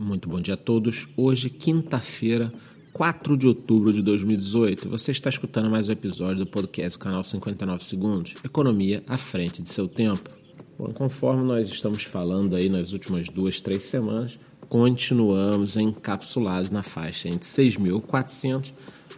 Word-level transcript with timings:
Muito 0.00 0.30
bom 0.30 0.40
dia 0.40 0.54
a 0.54 0.56
todos. 0.56 1.06
Hoje, 1.14 1.50
quinta-feira, 1.50 2.50
4 2.90 3.36
de 3.36 3.46
outubro 3.46 3.92
de 3.92 4.00
2018. 4.00 4.88
Você 4.88 5.10
está 5.10 5.28
escutando 5.28 5.70
mais 5.70 5.90
um 5.90 5.92
episódio 5.92 6.38
do 6.38 6.46
podcast 6.46 6.98
canal 6.98 7.22
59 7.22 7.84
Segundos, 7.84 8.34
Economia 8.42 9.02
à 9.06 9.18
frente 9.18 9.60
de 9.60 9.68
seu 9.68 9.86
tempo. 9.86 10.30
Bom, 10.78 10.86
conforme 10.94 11.46
nós 11.46 11.68
estamos 11.68 12.02
falando 12.02 12.56
aí 12.56 12.70
nas 12.70 12.92
últimas 12.92 13.28
duas, 13.28 13.60
três 13.60 13.82
semanas, 13.82 14.38
continuamos 14.70 15.76
encapsulados 15.76 16.70
na 16.70 16.82
faixa 16.82 17.28
entre 17.28 17.46
6.400 17.46 18.72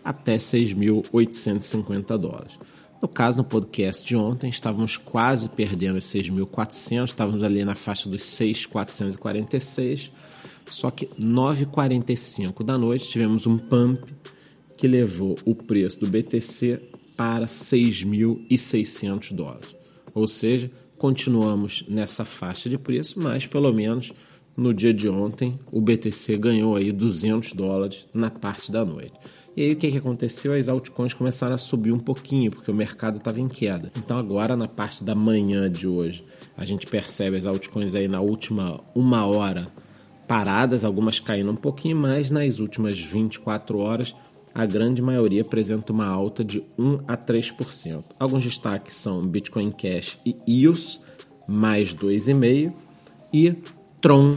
até 0.04 0.34
6.850 0.34 2.18
dólares. 2.18 2.58
No 3.00 3.06
caso, 3.06 3.38
no 3.38 3.44
podcast 3.44 4.04
de 4.04 4.16
ontem, 4.16 4.50
estávamos 4.50 4.96
quase 4.96 5.48
perdendo 5.48 5.98
os 5.98 6.06
6.400, 6.06 7.04
estávamos 7.04 7.44
ali 7.44 7.64
na 7.64 7.76
faixa 7.76 8.08
dos 8.08 8.22
6.446 8.22 10.10
só 10.72 10.90
que 10.90 11.06
9h45 11.06 12.64
da 12.64 12.78
noite 12.78 13.08
tivemos 13.08 13.46
um 13.46 13.58
pump 13.58 14.02
que 14.76 14.88
levou 14.88 15.38
o 15.44 15.54
preço 15.54 16.00
do 16.00 16.08
BTC 16.08 16.80
para 17.16 17.46
6.600 17.46 19.34
dólares. 19.34 19.68
Ou 20.14 20.26
seja, 20.26 20.70
continuamos 20.98 21.84
nessa 21.88 22.24
faixa 22.24 22.68
de 22.68 22.78
preço, 22.78 23.20
mas 23.20 23.46
pelo 23.46 23.72
menos 23.72 24.12
no 24.56 24.72
dia 24.72 24.92
de 24.92 25.08
ontem 25.08 25.58
o 25.72 25.80
BTC 25.80 26.36
ganhou 26.36 26.76
aí 26.76 26.90
200 26.90 27.52
dólares 27.52 28.06
na 28.14 28.30
parte 28.30 28.72
da 28.72 28.84
noite. 28.84 29.12
E 29.54 29.62
aí 29.62 29.72
o 29.72 29.76
que, 29.76 29.90
que 29.90 29.98
aconteceu? 29.98 30.54
As 30.54 30.68
altcoins 30.68 31.12
começaram 31.12 31.54
a 31.54 31.58
subir 31.58 31.92
um 31.92 31.98
pouquinho, 31.98 32.50
porque 32.50 32.70
o 32.70 32.74
mercado 32.74 33.18
estava 33.18 33.38
em 33.38 33.48
queda. 33.48 33.92
Então 33.96 34.16
agora 34.16 34.56
na 34.56 34.66
parte 34.66 35.04
da 35.04 35.14
manhã 35.14 35.70
de 35.70 35.86
hoje, 35.86 36.24
a 36.56 36.64
gente 36.64 36.86
percebe 36.86 37.36
as 37.36 37.44
altcoins 37.44 37.94
aí 37.94 38.08
na 38.08 38.20
última 38.20 38.80
uma 38.94 39.26
hora 39.26 39.66
paradas, 40.32 40.82
algumas 40.82 41.20
caindo 41.20 41.50
um 41.50 41.56
pouquinho 41.56 41.94
mais, 41.94 42.30
nas 42.30 42.58
últimas 42.58 42.98
24 42.98 43.84
horas 43.84 44.14
a 44.54 44.64
grande 44.64 45.02
maioria 45.02 45.42
apresenta 45.42 45.92
uma 45.92 46.08
alta 46.08 46.42
de 46.42 46.64
1 46.78 47.04
a 47.06 47.18
3%. 47.18 48.02
Alguns 48.18 48.42
destaques 48.42 48.94
são 48.94 49.26
Bitcoin 49.26 49.70
Cash 49.70 50.18
e 50.24 50.34
EOS, 50.46 51.02
mais 51.50 51.92
2,5%, 51.92 52.72
e 53.30 53.54
Tron, 54.00 54.32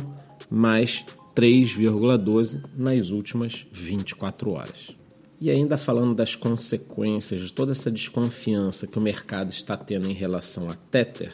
mais 0.49 1.05
3,12% 1.33 2.61
nas 2.75 3.11
últimas 3.11 3.65
24 3.71 4.51
horas. 4.51 4.91
E 5.39 5.49
ainda 5.49 5.77
falando 5.77 6.13
das 6.13 6.35
consequências 6.35 7.39
de 7.39 7.53
toda 7.53 7.71
essa 7.71 7.89
desconfiança 7.89 8.85
que 8.85 8.99
o 8.99 9.01
mercado 9.01 9.49
está 9.49 9.77
tendo 9.77 10.11
em 10.11 10.13
relação 10.13 10.69
a 10.69 10.75
Tether, 10.75 11.33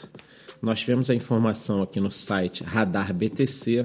nós 0.61 0.81
tivemos 0.81 1.09
a 1.09 1.15
informação 1.15 1.81
aqui 1.81 1.99
no 1.99 2.11
site 2.11 2.63
Radar 2.63 3.11
BTC 3.15 3.81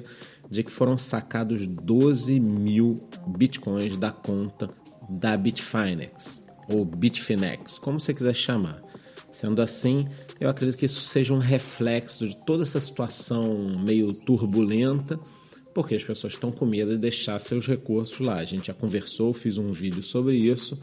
de 0.50 0.62
que 0.62 0.70
foram 0.70 0.96
sacados 0.96 1.66
12 1.66 2.40
mil 2.40 2.88
bitcoins 3.26 3.96
da 3.96 4.10
conta 4.10 4.68
da 5.08 5.36
Bitfinex 5.36 6.42
ou 6.68 6.84
Bitfinex, 6.84 7.78
como 7.78 8.00
você 8.00 8.12
quiser 8.12 8.34
chamar. 8.34 8.82
Sendo 9.30 9.60
assim, 9.62 10.04
eu 10.40 10.48
acredito 10.48 10.78
que 10.78 10.86
isso 10.86 11.02
seja 11.02 11.34
um 11.34 11.38
reflexo 11.38 12.26
de 12.26 12.36
toda 12.44 12.62
essa 12.62 12.80
situação 12.80 13.42
meio 13.84 14.12
turbulenta, 14.12 15.18
porque 15.74 15.94
as 15.94 16.02
pessoas 16.02 16.32
estão 16.32 16.50
com 16.50 16.64
medo 16.64 16.92
de 16.92 16.98
deixar 16.98 17.38
seus 17.38 17.66
recursos 17.66 18.18
lá. 18.18 18.36
A 18.36 18.44
gente 18.44 18.68
já 18.68 18.74
conversou, 18.74 19.34
fiz 19.34 19.58
um 19.58 19.66
vídeo 19.66 20.02
sobre 20.02 20.34
isso. 20.34 20.74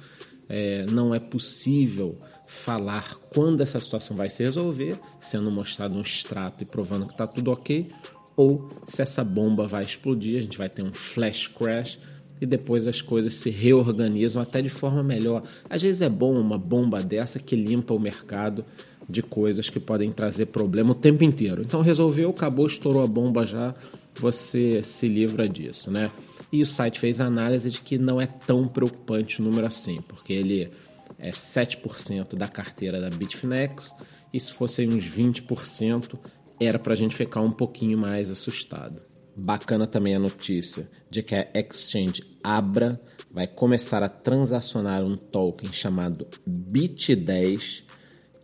É, 0.48 0.86
não 0.86 1.16
é 1.16 1.20
possível 1.20 2.16
falar 2.48 3.16
quando 3.34 3.62
essa 3.62 3.80
situação 3.80 4.16
vai 4.16 4.30
se 4.30 4.44
resolver, 4.44 5.00
sendo 5.20 5.50
mostrado 5.50 5.96
um 5.96 6.02
extrato 6.02 6.62
e 6.62 6.66
provando 6.66 7.08
que 7.08 7.14
está 7.14 7.26
tudo 7.26 7.52
ok, 7.52 7.88
ou 8.36 8.70
se 8.88 9.02
essa 9.02 9.24
bomba 9.24 9.68
vai 9.68 9.84
explodir, 9.84 10.38
a 10.38 10.42
gente 10.42 10.58
vai 10.58 10.70
ter 10.70 10.84
um 10.84 10.94
flash 10.94 11.48
crash 11.48 12.00
e 12.42 12.46
depois 12.46 12.88
as 12.88 13.02
coisas 13.02 13.36
se 13.36 13.50
reorganizam 13.50 14.42
até 14.42 14.62
de 14.62 14.70
forma 14.70 15.04
melhor. 15.04 15.42
Às 15.70 15.82
vezes 15.82 16.02
é 16.02 16.10
bom 16.10 16.34
uma 16.34 16.58
bomba 16.58 17.02
dessa 17.02 17.40
que 17.40 17.56
limpa 17.56 17.94
o 17.94 18.00
mercado 18.00 18.66
de 19.10 19.22
coisas 19.22 19.70
que 19.70 19.80
podem 19.80 20.12
trazer 20.12 20.48
problema 20.48 20.92
o 20.92 20.96
tempo 20.96 21.24
inteiro. 21.24 21.62
Então 21.62 21.82
resolveu, 21.82 22.30
acabou, 22.30 22.66
estourou 22.66 23.04
a 23.04 23.08
bomba 23.08 23.46
já, 23.46 23.74
você 24.20 24.82
se 24.84 25.08
livra 25.08 25.48
disso, 25.48 25.92
né? 25.92 26.12
E 26.52 26.62
o 26.62 26.68
site 26.68 27.00
fez 27.00 27.20
a 27.20 27.26
análise 27.26 27.70
de 27.70 27.82
que 27.82 27.98
não 27.98 28.22
é 28.22 28.28
tão 28.28 28.68
preocupante 28.68 29.42
o 29.42 29.44
número 29.44 29.66
assim, 29.66 29.98
porque 30.08 30.34
ele 30.34 30.70
é 31.18 31.32
7% 31.32 32.36
da 32.36 32.48
carteira 32.48 33.00
da 33.00 33.10
Bitfinex 33.10 33.94
e 34.34 34.40
se 34.40 34.52
fossem 34.52 34.88
uns 34.90 35.04
20%, 35.06 36.18
era 36.60 36.80
para 36.80 36.94
a 36.94 36.98
gente 36.98 37.16
ficar 37.16 37.42
um 37.42 37.52
pouquinho 37.52 37.98
mais 37.98 38.30
assustado. 38.30 39.02
Bacana 39.44 39.88
também 39.88 40.16
a 40.16 40.20
notícia 40.20 40.88
de 41.10 41.24
que 41.24 41.34
a 41.34 41.48
exchange 41.56 42.24
Abra 42.44 43.00
vai 43.32 43.48
começar 43.48 44.04
a 44.04 44.10
transacionar 44.10 45.04
um 45.04 45.16
token 45.16 45.74
chamado 45.74 46.28
BIT10 46.48 47.84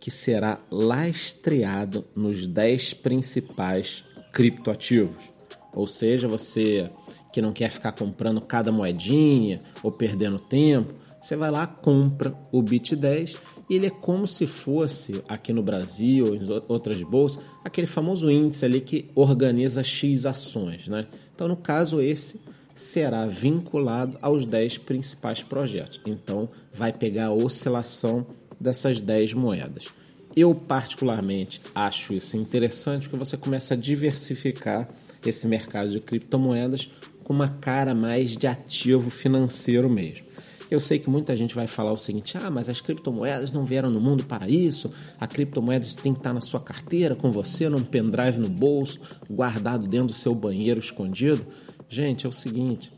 que 0.00 0.10
será 0.10 0.56
lastreado 0.70 2.04
nos 2.16 2.46
10 2.46 2.94
principais 2.94 4.02
criptoativos. 4.32 5.28
Ou 5.76 5.86
seja, 5.86 6.26
você 6.26 6.90
que 7.32 7.40
não 7.40 7.52
quer 7.52 7.70
ficar 7.70 7.92
comprando 7.92 8.44
cada 8.44 8.72
moedinha 8.72 9.58
ou 9.82 9.92
perdendo 9.92 10.40
tempo, 10.40 10.92
você 11.20 11.36
vai 11.36 11.50
lá, 11.50 11.66
compra 11.66 12.34
o 12.50 12.62
BIT10 12.62 13.36
e 13.59 13.59
ele 13.70 13.86
é 13.86 13.90
como 13.90 14.26
se 14.26 14.46
fosse, 14.46 15.22
aqui 15.28 15.52
no 15.52 15.62
Brasil 15.62 16.34
em 16.34 16.40
outras 16.68 17.00
bolsas, 17.02 17.40
aquele 17.64 17.86
famoso 17.86 18.30
índice 18.30 18.64
ali 18.64 18.80
que 18.80 19.08
organiza 19.14 19.84
X 19.84 20.26
ações. 20.26 20.88
Né? 20.88 21.06
Então, 21.34 21.46
no 21.46 21.56
caso, 21.56 22.00
esse 22.00 22.40
será 22.74 23.26
vinculado 23.26 24.18
aos 24.20 24.44
10 24.44 24.78
principais 24.78 25.42
projetos. 25.42 26.00
Então, 26.04 26.48
vai 26.76 26.92
pegar 26.92 27.28
a 27.28 27.32
oscilação 27.32 28.26
dessas 28.58 29.00
10 29.00 29.34
moedas. 29.34 29.86
Eu, 30.34 30.54
particularmente, 30.54 31.60
acho 31.74 32.14
isso 32.14 32.36
interessante 32.36 33.08
porque 33.08 33.24
você 33.24 33.36
começa 33.36 33.74
a 33.74 33.76
diversificar 33.76 34.86
esse 35.24 35.46
mercado 35.46 35.90
de 35.90 36.00
criptomoedas 36.00 36.90
com 37.22 37.34
uma 37.34 37.48
cara 37.48 37.94
mais 37.94 38.36
de 38.36 38.46
ativo 38.46 39.10
financeiro 39.10 39.88
mesmo. 39.88 40.29
Eu 40.70 40.78
sei 40.78 40.98
que 41.00 41.10
muita 41.10 41.36
gente 41.36 41.54
vai 41.54 41.66
falar 41.66 41.90
o 41.90 41.98
seguinte: 41.98 42.38
ah, 42.38 42.50
mas 42.50 42.68
as 42.68 42.80
criptomoedas 42.80 43.52
não 43.52 43.64
vieram 43.64 43.90
no 43.90 44.00
mundo 44.00 44.24
para 44.24 44.48
isso. 44.48 44.90
A 45.18 45.26
criptomoeda 45.26 45.86
tem 46.00 46.12
que 46.12 46.20
estar 46.20 46.32
na 46.32 46.40
sua 46.40 46.60
carteira, 46.60 47.16
com 47.16 47.30
você, 47.30 47.68
num 47.68 47.82
pendrive 47.82 48.38
no 48.38 48.48
bolso, 48.48 49.00
guardado 49.28 49.88
dentro 49.88 50.08
do 50.08 50.14
seu 50.14 50.34
banheiro 50.34 50.78
escondido. 50.78 51.44
Gente, 51.88 52.24
é 52.24 52.28
o 52.28 52.32
seguinte: 52.32 52.88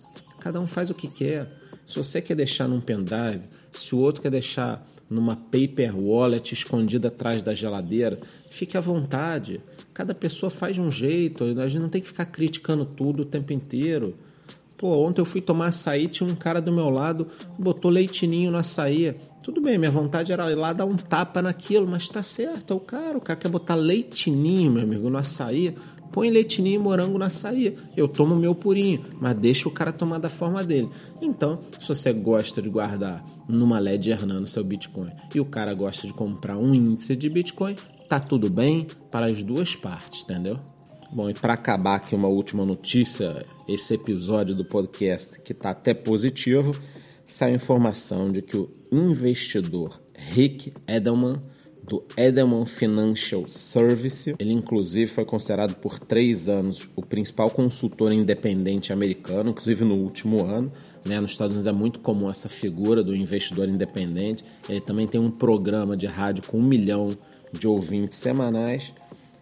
cada 0.41 0.61
um 0.61 0.66
faz 0.66 0.91
o 0.91 0.94
que 0.94 1.09
quer. 1.09 1.49
Se 1.87 1.97
você 1.97 2.21
quer 2.21 2.34
deixar 2.34 2.69
num 2.69 2.81
pendrive, 2.81 3.43
se 3.72 3.94
o 3.94 3.99
outro 3.99 4.22
quer 4.22 4.31
deixar 4.31 4.82
numa 5.11 5.37
paper 5.37 5.94
wallet 6.00 6.55
escondida 6.55 7.09
atrás 7.09 7.43
da 7.43 7.53
geladeira, 7.53 8.19
fique 8.50 8.77
à 8.77 8.81
vontade. 8.81 9.61
Cada 9.93 10.15
pessoa 10.15 10.50
faz 10.50 10.75
de 10.75 10.81
um 10.81 10.91
jeito, 10.91 11.44
a 11.44 11.69
gente 11.69 11.82
não 11.82 11.88
tem 11.88 12.00
que 12.00 12.06
ficar 12.06 12.27
criticando 12.27 12.84
tudo 12.84 13.22
o 13.22 13.27
tempo 13.27 13.53
inteiro. 13.53 14.15
Pô, 14.82 15.06
ontem 15.06 15.20
eu 15.20 15.25
fui 15.25 15.41
tomar 15.41 15.66
açaí, 15.66 16.09
tinha 16.09 16.28
um 16.28 16.34
cara 16.34 16.60
do 16.60 16.75
meu 16.75 16.91
lado, 16.91 17.25
botou 17.56 17.88
leitinho 17.88 18.50
no 18.50 18.59
açaí. 18.59 19.15
Tudo 19.41 19.60
bem, 19.60 19.78
minha 19.78 19.93
vontade 19.93 20.32
era 20.32 20.50
ir 20.50 20.56
lá 20.56 20.72
dar 20.72 20.87
um 20.87 20.97
tapa 20.97 21.41
naquilo, 21.41 21.87
mas 21.88 22.09
tá 22.09 22.20
certo, 22.20 22.72
é 22.72 22.76
o 22.76 22.81
cara. 22.81 23.16
O 23.16 23.20
cara 23.20 23.38
quer 23.38 23.48
botar 23.48 23.76
leitinho, 23.76 24.72
meu 24.72 24.82
amigo, 24.82 25.09
no 25.09 25.19
açaí. 25.19 25.72
Põe 26.10 26.31
leitinho 26.31 26.66
e 26.66 26.78
morango 26.81 27.16
no 27.16 27.25
açaí. 27.25 27.72
Eu 27.97 28.09
tomo 28.09 28.34
meu 28.34 28.56
purinho, 28.56 29.03
mas 29.20 29.37
deixa 29.37 29.69
o 29.69 29.72
cara 29.72 29.93
tomar 29.93 30.19
da 30.19 30.28
forma 30.28 30.65
dele. 30.65 30.88
Então, 31.20 31.54
se 31.54 31.87
você 31.87 32.12
gosta 32.12 32.60
de 32.60 32.69
guardar 32.69 33.25
numa 33.49 33.78
Ledger 33.78 34.26
Nano 34.26 34.49
seu 34.49 34.64
Bitcoin 34.64 35.06
e 35.32 35.38
o 35.38 35.44
cara 35.44 35.72
gosta 35.75 36.09
de 36.09 36.12
comprar 36.12 36.59
um 36.59 36.75
índice 36.75 37.14
de 37.14 37.31
Bitcoin, 37.31 37.76
tá 38.09 38.19
tudo 38.19 38.50
bem 38.50 38.88
para 39.12 39.26
as 39.26 39.44
duas 39.44 39.76
partes, 39.76 40.25
entendeu? 40.25 40.59
Bom, 41.15 41.28
e 41.28 41.34
para 41.34 41.53
acabar 41.53 41.97
aqui 41.97 42.15
uma 42.15 42.28
última 42.28 42.65
notícia, 42.65 43.44
esse 43.69 43.93
episódio 43.93 44.55
do 44.55 44.64
podcast 44.64 45.43
que 45.43 45.53
está 45.53 45.69
até 45.69 45.93
positivo, 45.93 46.75
sai 47.26 47.53
a 47.53 47.55
informação 47.55 48.29
de 48.29 48.41
que 48.41 48.56
o 48.56 48.70
investidor 48.91 50.00
Rick 50.17 50.73
Edelman 50.88 51.38
do 51.82 52.03
Edelman 52.17 52.64
Financial 52.64 53.44
Service. 53.47 54.32
Ele, 54.38 54.55
inclusive, 54.55 55.06
foi 55.06 55.26
considerado 55.26 55.75
por 55.75 55.99
três 55.99 56.49
anos 56.49 56.88
o 56.97 57.03
principal 57.03 57.50
consultor 57.50 58.11
independente 58.11 58.91
americano, 58.91 59.50
inclusive 59.50 59.85
no 59.85 59.97
último 59.97 60.43
ano. 60.43 60.73
Né? 61.05 61.20
Nos 61.20 61.32
Estados 61.32 61.55
Unidos 61.55 61.67
é 61.67 61.76
muito 61.76 62.00
comum 62.00 62.31
essa 62.31 62.49
figura 62.49 63.05
do 63.05 63.15
investidor 63.15 63.69
independente. 63.69 64.44
Ele 64.67 64.81
também 64.81 65.06
tem 65.06 65.20
um 65.20 65.31
programa 65.31 65.94
de 65.94 66.06
rádio 66.06 66.44
com 66.47 66.58
um 66.58 66.67
milhão 66.67 67.08
de 67.53 67.69
ouvintes 67.69 68.17
semanais 68.17 68.94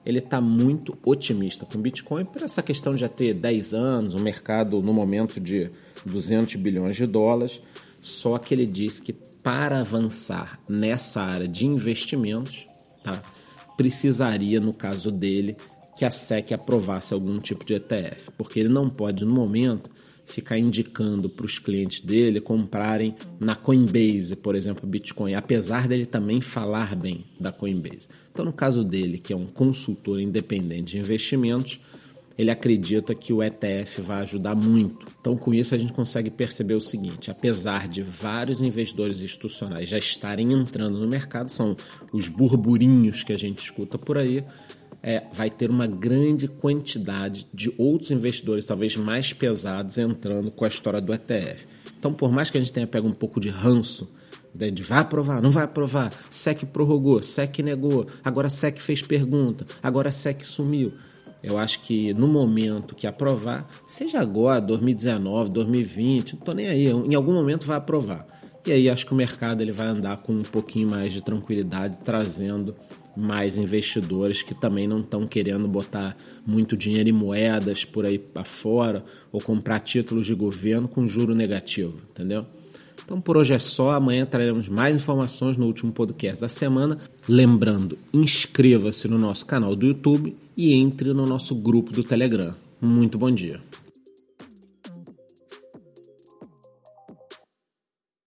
ele 0.04 0.18
está 0.18 0.40
muito 0.40 0.96
otimista 1.04 1.66
com 1.66 1.80
Bitcoin 1.80 2.24
por 2.24 2.42
essa 2.42 2.62
questão 2.62 2.94
de 2.94 3.02
já 3.02 3.08
ter 3.08 3.34
10 3.34 3.74
anos, 3.74 4.14
o 4.14 4.18
um 4.18 4.20
mercado 4.20 4.80
no 4.80 4.92
momento 4.92 5.40
de 5.40 5.70
200 6.06 6.56
bilhões 6.56 6.96
de 6.96 7.06
dólares. 7.06 7.60
Só 8.00 8.38
que 8.38 8.54
ele 8.54 8.66
diz 8.66 8.98
que 8.98 9.12
para 9.42 9.80
avançar 9.80 10.58
nessa 10.68 11.22
área 11.22 11.48
de 11.48 11.66
investimentos, 11.66 12.66
tá, 13.02 13.22
precisaria, 13.76 14.60
no 14.60 14.72
caso 14.72 15.10
dele, 15.10 15.56
que 15.96 16.04
a 16.04 16.10
SEC 16.10 16.52
aprovasse 16.52 17.12
algum 17.12 17.36
tipo 17.36 17.64
de 17.64 17.74
ETF, 17.74 18.30
porque 18.36 18.60
ele 18.60 18.68
não 18.68 18.88
pode, 18.88 19.24
no 19.24 19.34
momento, 19.34 19.90
ficar 20.32 20.58
indicando 20.58 21.28
para 21.28 21.46
os 21.46 21.58
clientes 21.58 22.00
dele 22.00 22.40
comprarem 22.40 23.14
na 23.38 23.54
Coinbase, 23.54 24.36
por 24.36 24.54
exemplo, 24.54 24.88
Bitcoin, 24.88 25.34
apesar 25.34 25.88
dele 25.88 26.06
também 26.06 26.40
falar 26.40 26.94
bem 26.96 27.24
da 27.38 27.52
Coinbase. 27.52 28.08
Então, 28.30 28.44
no 28.44 28.52
caso 28.52 28.84
dele, 28.84 29.18
que 29.18 29.32
é 29.32 29.36
um 29.36 29.46
consultor 29.46 30.20
independente 30.20 30.92
de 30.92 30.98
investimentos, 30.98 31.80
ele 32.40 32.50
acredita 32.50 33.14
que 33.14 33.32
o 33.32 33.42
ETF 33.42 34.00
vai 34.00 34.22
ajudar 34.22 34.54
muito. 34.54 35.04
Então, 35.20 35.36
com 35.36 35.52
isso, 35.52 35.74
a 35.74 35.78
gente 35.78 35.92
consegue 35.92 36.30
perceber 36.30 36.74
o 36.74 36.80
seguinte: 36.80 37.30
apesar 37.30 37.86
de 37.86 38.02
vários 38.02 38.60
investidores 38.60 39.20
institucionais 39.20 39.88
já 39.88 39.98
estarem 39.98 40.52
entrando 40.52 40.98
no 40.98 41.06
mercado, 41.06 41.50
são 41.50 41.76
os 42.12 42.28
burburinhos 42.28 43.22
que 43.22 43.32
a 43.32 43.38
gente 43.38 43.62
escuta 43.62 43.98
por 43.98 44.16
aí, 44.16 44.42
é, 45.02 45.20
vai 45.32 45.50
ter 45.50 45.70
uma 45.70 45.86
grande 45.86 46.46
quantidade 46.48 47.46
de 47.52 47.72
outros 47.78 48.10
investidores, 48.10 48.64
talvez 48.64 48.96
mais 48.96 49.32
pesados, 49.32 49.98
entrando 49.98 50.54
com 50.54 50.64
a 50.64 50.68
história 50.68 51.00
do 51.00 51.12
ETF. 51.12 51.66
Então, 51.98 52.12
por 52.12 52.32
mais 52.32 52.50
que 52.50 52.58
a 52.58 52.60
gente 52.60 52.72
tenha 52.72 52.86
pego 52.86 53.08
um 53.08 53.12
pouco 53.12 53.40
de 53.40 53.48
ranço, 53.48 54.08
né, 54.58 54.70
de 54.70 54.82
vai 54.82 55.00
aprovar, 55.00 55.40
não 55.40 55.50
vai 55.50 55.64
aprovar, 55.64 56.12
SEC 56.30 56.64
prorrogou, 56.66 57.22
SEC 57.22 57.62
negou, 57.62 58.06
agora 58.24 58.50
SEC 58.50 58.80
fez 58.80 59.02
pergunta, 59.02 59.66
agora 59.82 60.10
SEC 60.10 60.44
sumiu. 60.44 60.92
Eu 61.42 61.56
acho 61.56 61.80
que 61.80 62.12
no 62.12 62.28
momento 62.28 62.94
que 62.94 63.06
aprovar, 63.06 63.66
seja 63.86 64.20
agora, 64.20 64.60
2019, 64.60 65.50
2020, 65.50 66.34
não 66.34 66.40
tô 66.40 66.52
nem 66.52 66.66
aí, 66.66 66.86
em 66.86 67.14
algum 67.14 67.32
momento 67.32 67.66
vai 67.66 67.78
aprovar. 67.78 68.26
E 68.66 68.72
aí 68.72 68.90
acho 68.90 69.06
que 69.06 69.12
o 69.12 69.16
mercado 69.16 69.62
ele 69.62 69.72
vai 69.72 69.86
andar 69.86 70.18
com 70.18 70.32
um 70.32 70.42
pouquinho 70.42 70.90
mais 70.90 71.12
de 71.12 71.22
tranquilidade, 71.22 71.98
trazendo 72.04 72.76
mais 73.18 73.56
investidores 73.56 74.42
que 74.42 74.54
também 74.54 74.86
não 74.86 75.00
estão 75.00 75.26
querendo 75.26 75.66
botar 75.66 76.16
muito 76.46 76.76
dinheiro 76.76 77.08
em 77.08 77.12
moedas 77.12 77.84
por 77.84 78.06
aí 78.06 78.18
para 78.18 78.44
fora 78.44 79.04
ou 79.32 79.40
comprar 79.40 79.80
títulos 79.80 80.26
de 80.26 80.34
governo 80.34 80.86
com 80.86 81.08
juro 81.08 81.34
negativo, 81.34 82.00
entendeu? 82.10 82.46
Então 83.04 83.20
por 83.20 83.36
hoje 83.36 83.54
é 83.54 83.58
só, 83.58 83.92
amanhã 83.92 84.24
traremos 84.24 84.68
mais 84.68 84.94
informações 84.94 85.56
no 85.56 85.66
último 85.66 85.92
podcast 85.92 86.40
da 86.40 86.48
semana. 86.48 86.96
Lembrando, 87.28 87.98
inscreva-se 88.14 89.08
no 89.08 89.18
nosso 89.18 89.44
canal 89.46 89.74
do 89.74 89.86
YouTube 89.86 90.34
e 90.56 90.74
entre 90.74 91.12
no 91.12 91.26
nosso 91.26 91.54
grupo 91.54 91.92
do 91.92 92.04
Telegram. 92.04 92.54
Muito 92.80 93.18
bom 93.18 93.30
dia. 93.30 93.60